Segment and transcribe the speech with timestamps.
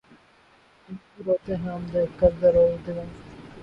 [0.89, 3.05] ہمیشہ روتے ہیں ہم دیکھ کر در و دیوار